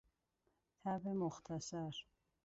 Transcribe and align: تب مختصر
تب 0.83 1.07
مختصر 1.07 1.93